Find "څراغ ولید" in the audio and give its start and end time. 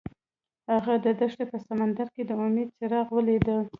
2.77-3.45